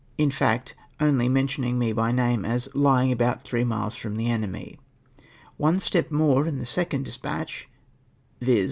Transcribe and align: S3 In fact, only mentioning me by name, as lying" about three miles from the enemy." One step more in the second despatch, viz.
S3 0.17 0.23
In 0.23 0.31
fact, 0.31 0.75
only 0.99 1.29
mentioning 1.29 1.77
me 1.77 1.93
by 1.93 2.11
name, 2.11 2.43
as 2.43 2.67
lying" 2.73 3.11
about 3.11 3.43
three 3.43 3.63
miles 3.63 3.93
from 3.93 4.15
the 4.15 4.31
enemy." 4.31 4.79
One 5.57 5.79
step 5.79 6.09
more 6.09 6.47
in 6.47 6.57
the 6.57 6.65
second 6.65 7.03
despatch, 7.05 7.69
viz. 8.41 8.59